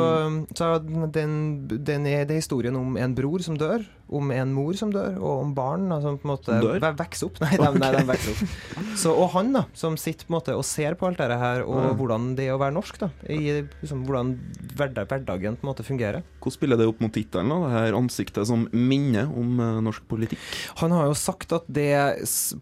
[0.55, 0.77] så
[1.11, 1.33] den,
[1.67, 5.17] den er, det er historien om en bror som dør, om en mor som dør,
[5.19, 6.85] og om barn da, som på en måte dør?
[7.01, 7.41] vokser opp.
[7.43, 8.53] Nei, de, nei, de vokser opp.
[9.01, 11.65] Så, og han da, som sitter på en måte og ser på alt dette her,
[11.67, 11.91] og Ja.
[11.99, 13.09] hvordan det er å være norsk, da.
[13.27, 14.35] I, liksom, hvordan
[14.79, 16.23] hverdag, hverdagen på en måte fungerer.
[16.39, 17.51] Hvordan spiller det opp mot tittelen?
[17.51, 17.59] da?
[17.67, 20.39] Det her ansiktet som minner om uh, norsk politikk?
[20.85, 21.91] Han har jo sagt at det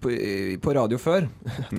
[0.01, 0.15] på,
[0.65, 1.29] på radio før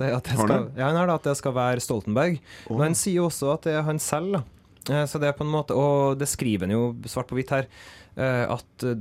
[0.02, 2.40] det, at jeg skal, ja, han har det, at jeg skal være Stoltenberg.
[2.68, 2.76] Oh.
[2.76, 4.36] Men han sier jo også at det er han selv.
[4.36, 4.42] Da.
[4.90, 7.52] Eh, Så det er på en måte, Og det skriver han jo svart på hvitt
[7.54, 7.68] her.
[8.16, 8.96] eh, At eh,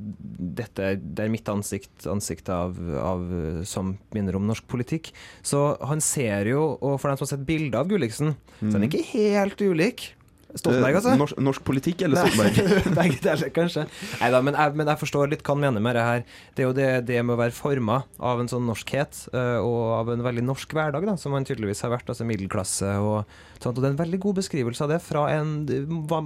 [0.61, 3.25] dette det er mitt ansikt, ansikt av, av,
[3.65, 5.11] som minner om norsk politikk.
[5.43, 8.83] Så han ser jo, og for dem som har sett bilder av Gulliksen, så han
[8.85, 10.11] er ikke helt ulik.
[10.55, 11.13] Stoltenberg, altså.
[11.13, 12.79] Eh, Norsk, norsk politikk eller Stoltenberg?
[12.99, 13.85] Begge deler, kanskje.
[14.19, 16.25] Neida, men, jeg, men jeg forstår litt hva han mener med det her.
[16.57, 19.95] Det er jo det, det med å være forma av en sånn norskhet, eh, og
[19.99, 23.23] av en veldig norsk hverdag, da, som han tydeligvis har vært, altså middelklasse og
[23.61, 23.75] sånt.
[23.75, 25.53] Og det er en veldig god beskrivelse av det fra en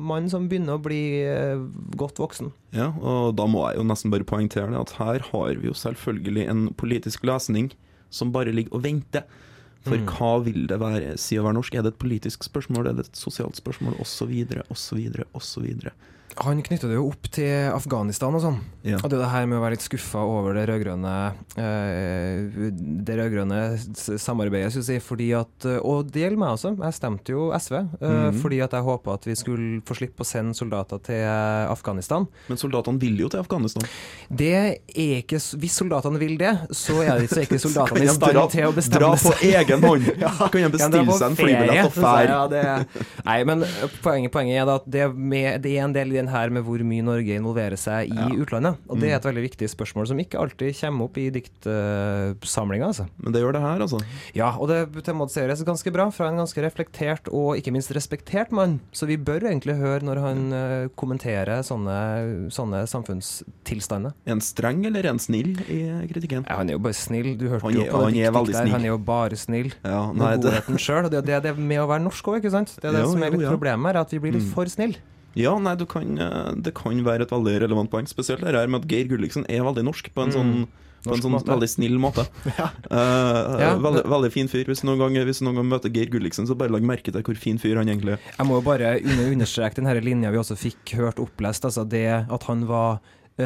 [0.05, 1.65] mann som begynner å bli eh,
[1.99, 2.53] godt voksen.
[2.75, 5.77] Ja, og da må jeg jo nesten bare poengtere det at her har vi jo
[5.77, 7.71] selvfølgelig en politisk lesning
[8.13, 9.25] som bare ligger og venter.
[9.85, 10.07] For Mm.
[10.09, 11.75] hva vil det være, si å være norsk?
[11.77, 14.33] Er det et politisk spørsmål, er det et sosialt spørsmål, osv.,
[14.73, 15.91] osv., osv.?
[16.43, 18.57] Han knytter det jo opp til Afghanistan og sånn.
[18.85, 18.99] Ja.
[18.99, 21.13] Og det er det her med å være litt skuffa over det rød-grønne
[21.57, 22.67] eh,
[23.07, 23.59] Det rød-grønne
[24.21, 25.05] samarbeidet, skulle jeg si.
[25.05, 26.73] Fordi at, eh, og det gjelder meg også.
[26.83, 28.41] Jeg stemte jo SV eh, -hmm.
[28.41, 31.23] fordi at jeg håpa at vi skulle få slippe å sende soldater til
[31.71, 32.27] Afghanistan.
[32.47, 33.83] Men soldatene vil jo til Afghanistan.
[34.29, 38.65] Det er ikke Hvis soldatene vil det, så er det ikke soldatene i stand til
[38.65, 40.05] å bestemme Dra på egen hånd!
[40.55, 42.29] Kan jeg Kan de bestille seg en flybillett og fære?
[42.29, 42.87] ja, det-
[43.25, 43.63] Nei, men
[44.03, 46.79] poenget, poenget er at det, med, det er en del i den her med hvor
[46.83, 48.27] mye Norge involverer seg i Ja.
[48.29, 48.77] utlandet.
[48.89, 49.13] Og det Mm.
[49.13, 52.85] er et veldig viktig spørsmål som ikke alltid kommer opp i diktsamlinga.
[52.87, 53.07] altså.
[53.21, 53.99] Men det gjør det her, altså.
[54.35, 58.79] Ja, og det tematiseres ganske bra fra en ganske reflektert og ikke minst respektert mann.
[58.93, 64.13] Så vi bør egentlig høre når han eh, kommenterer sånne, sånne samfunnstilstander.
[64.27, 66.45] En streng eller en snill i kritikken?
[66.47, 67.37] Ja, han er jo bare snill.
[67.37, 68.71] Du hørte Han jo på på det han er der.
[68.71, 69.73] Han er jo bare snill.
[69.83, 71.05] Ja, Med nei, det, godheten sjøl.
[71.05, 72.75] Og det er det, med å være norsk òg, ikke sant?
[72.81, 73.51] Det er det Jo, som er jo, litt ja.
[73.55, 74.53] problemet her, at vi blir litt Mm.
[74.53, 74.95] for snille.
[75.35, 78.07] Ja, nei, du kan, eh, det kan være et veldig relevant poeng.
[78.07, 80.35] Spesielt det her med at Geir Gulliksen er veldig norsk på en Mm.
[80.35, 80.67] sånn
[81.05, 81.51] på en sånn måte.
[81.53, 82.23] veldig snill måte.
[82.57, 82.69] Ja.
[82.89, 84.65] Uh, Ja, veldig, veldig fin fyr.
[84.65, 87.77] Hvis noen noen gang møter Geir Gulliksen, så bare legg merke til hvor fin fyr
[87.77, 88.19] han egentlig er.
[88.39, 92.07] Jeg må jo bare understreke den her linja vi også fikk hørt opplest, altså det
[92.29, 92.99] at han var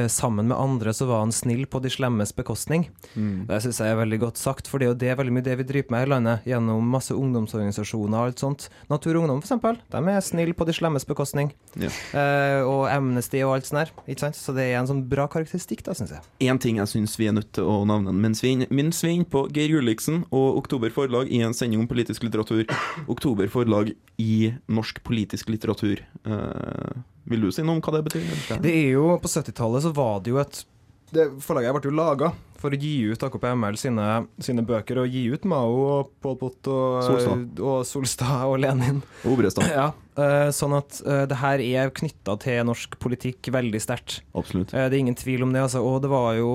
[0.10, 2.84] sammen med andre så var han snill på de slemmes bekostning.
[3.16, 5.56] Det syns jeg er veldig godt sagt, for det er jo det veldig mye det
[5.58, 8.68] vi driver med i landet, gjennom masse ungdomsorganisasjoner og alt sånt.
[8.92, 11.50] Natur og Ungdom, for eksempel, de er snille på de slemmes bekostning.
[11.82, 11.90] Ja.
[12.14, 14.38] Eh, og Amnesty og alt sånt der, ikke sant?
[14.38, 16.22] Så det er en sånn bra karakteristikk, da, syns jeg.
[16.50, 19.02] Én ting jeg syns vi er nødt til å navne mens vi er inne- mens
[19.04, 22.66] vi er inne på Geir Gulliksen og Oktober Forlag i en sending om politisk litteratur.
[23.10, 26.04] Oktober Forlag i norsk politisk litteratur.
[26.26, 28.26] Eh, Vil du si noe om hva det betyr?
[28.26, 28.62] eller?
[28.66, 30.64] Det er jo, På 70-tallet så var det jo et
[31.10, 32.28] det Forlaget ble jo laga
[32.60, 34.06] for å gi ut AKP-ML sine,
[34.44, 37.62] sine bøker, og gi ut Mao og Pol Pot og Solstad.
[37.64, 39.00] og, Solstad og Lenin.
[39.32, 39.64] Obrestad.
[39.72, 39.86] Ja,
[40.20, 44.18] eh, Sånn at eh, det her er knytta til norsk politikk veldig sterkt.
[44.36, 44.74] Absolutt.
[44.76, 45.64] Eh, Det er ingen tvil om det.
[45.70, 46.52] altså, Og det var jo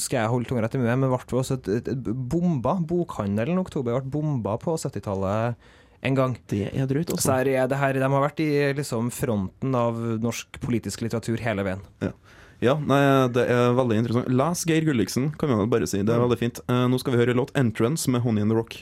[0.00, 2.78] Skal jeg holde tunga rett i munnen, men ble også et, et, et bomba.
[2.80, 5.60] Bokhandelen i oktober ble bomba på 70-tallet
[6.04, 6.36] en gang.
[6.50, 7.36] Det er drøyt, Så altså.
[7.40, 11.84] er det her, De har vært i liksom fronten av norsk politisk litteratur hele veien.
[12.62, 13.00] Ja, nei,
[13.34, 14.28] det er veldig interessant.
[14.32, 16.02] Les Geir Gulliksen, kan vi bare si.
[16.06, 16.60] Det er veldig fint.
[16.68, 18.78] Eh, nå skal vi høre låt 'Entrance' med 'Honey in the Rock'.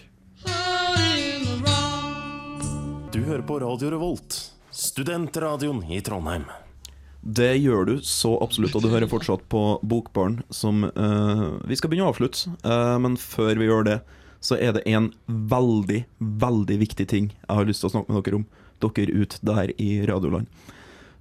[3.12, 6.44] Du hører på Radio Revolt, studentradioen i Trondheim.
[7.22, 11.90] Det gjør du så absolutt, og du hører fortsatt på Bokbarn, som uh, vi skal
[11.90, 12.50] begynne å avslutte.
[12.64, 14.00] Uh, men før vi gjør det,
[14.42, 18.24] så er det en veldig, veldig viktig ting jeg har lyst til å snakke med
[18.26, 18.46] dere om.
[18.83, 20.50] Dere ut der i Radioland.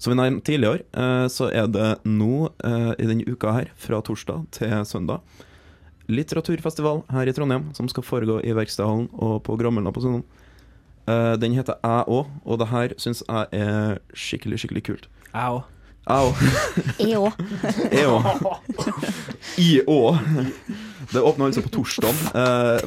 [0.02, 4.00] Som vi nevnte tidligere, eh, så er det nå eh, i denne uka her, fra
[4.02, 5.22] torsdag til søndag,
[6.10, 10.26] litteraturfestival her i Trondheim, som skal foregå i Verkstedhallen og på Grammelna på søndag.
[11.06, 15.06] Eh, den heter Jeg òg, og det her syns jeg er skikkelig, skikkelig kult.
[15.30, 15.70] Jeg òg.
[16.98, 17.30] Jeg òg.
[19.62, 20.18] Jeg òg.
[21.10, 22.16] Det åpner altså på torsdag.
[22.38, 22.80] Eh,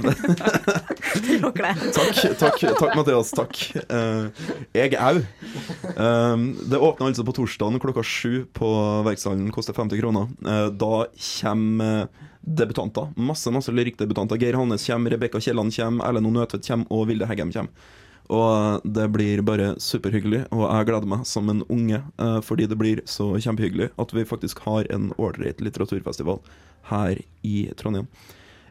[1.95, 3.33] takk, takk, takk, Mathias.
[3.35, 3.63] Takk.
[3.89, 4.45] Eh,
[4.77, 5.19] jeg au.
[5.97, 8.71] Um, det åpner altså på torsdag klokka sju på
[9.09, 9.51] Verkshallen.
[9.55, 10.31] Koster 50 kroner.
[10.47, 10.95] Eh, da
[11.41, 12.07] kommer
[12.45, 13.11] debutanter.
[13.17, 14.39] Masse masse lyrikkdebutanter.
[14.41, 16.33] Geir Hannes kommer, Rebekka Kielland kommer, Erlend O.
[16.35, 17.93] Nødtvedt kommer, og Vilde Heggem kommer.
[18.33, 22.79] Og det blir bare superhyggelig, og jeg gleder meg som en unge, eh, fordi det
[22.81, 26.41] blir så kjempehyggelig at vi faktisk har en ålreit litteraturfestival
[26.91, 28.09] her i Trondheim.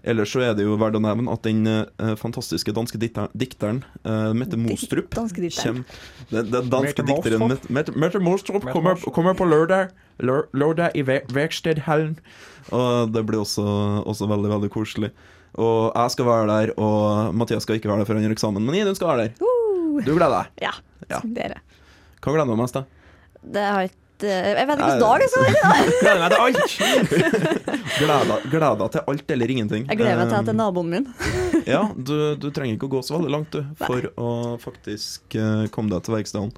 [0.03, 3.77] Ellers så er det jo verdt å nevne at den eh, fantastiske danske dikteren, dikteren
[4.03, 5.85] eh, Mette Mostrup Danske dikteren.
[5.85, 7.69] kjem- Den, den danske Mette dikteren Mostrup?
[7.71, 9.13] Mette- Mette Mette Mostrup Mette kommer, Mostrup.
[9.15, 12.17] kommer på lørdag, lør, lørdag i Ver- Verkstedhallen.
[12.75, 13.63] Og det blir også,
[14.03, 15.11] også veldig, veldig koselig.
[15.55, 18.65] Og jeg skal være der, og Mathias skal ikke være der før han gjør eksamen,
[18.67, 19.49] men Idun skal være der.
[20.03, 20.51] Du gleder deg?
[20.67, 20.71] Ja,
[21.11, 21.19] Ja.
[21.23, 21.61] dere.
[22.19, 22.85] Hva gleder du deg mest til?
[23.53, 26.29] Det har ikke Jeg vet ikke hvilken dag jeg skal være.
[26.29, 26.61] Til alt!
[27.97, 29.87] Gleder deg- til alt eller ingenting.
[29.89, 31.07] Jeg gleder meg til at det er Um, naboen min.
[31.73, 35.65] Ja, du, du trenger ikke å gå så veldig langt, du, for å faktisk eh,
[35.71, 36.51] komme deg til verkstedet.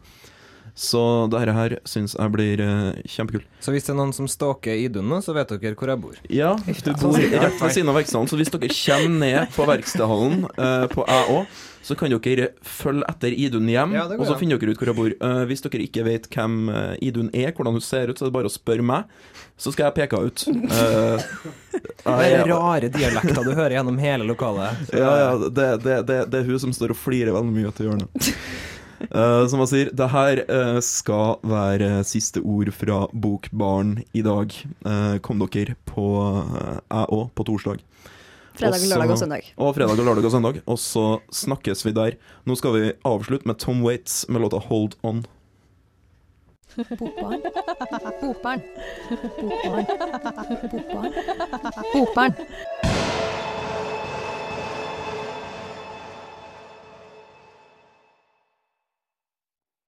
[0.75, 3.47] Så dette her syns jeg blir uh, kjempekult.
[3.63, 6.17] Så hvis det er noen som stalker Idun nå, så vet dere hvor jeg bor.
[6.27, 10.43] Ja, du bor rett ved siden av verkstedet, så hvis dere kommer ned på verkstedhallen
[10.59, 14.35] uh, på jeg òg, så kan dere følge etter Idun hjem, Ja, går og så
[14.39, 15.15] finner dere ut hvor jeg bor.
[15.21, 18.31] Uh, hvis dere ikke vet hvem eh, Idun er, hvordan hun ser ut, så er
[18.31, 19.11] det bare å spørre meg,
[19.55, 20.45] så skal jeg peke henne ut.
[20.75, 21.55] Uh,
[22.05, 24.81] Det er rare dialekter du hører gjennom hele lokalet.
[24.91, 27.91] Ja, ja, det, det, det, det er hun som står og flirer veldig mye til
[27.91, 28.33] hjørnet.
[29.01, 34.55] Eh, som han sier, det her eh, skal være siste ord fra Bokbarn i dag.
[34.87, 36.07] Eh, kom dere på
[36.89, 37.83] jeg òg, på torsdag.
[38.55, 39.47] Fredag, Også- lørdag og søndag.
[39.59, 40.61] Og fredag, og lørdag og søndag.
[40.65, 42.15] Og så snakkes vi der.
[42.47, 45.25] Nå skal vi avslutte med Tom Waits med låta 'Hold On'.
[46.75, 47.41] Bokbarn.
[48.21, 48.61] Bokbarn.
[49.41, 49.85] Bokbarn.
[50.71, 51.13] Bokbarn.
[51.93, 52.33] Bokbarn.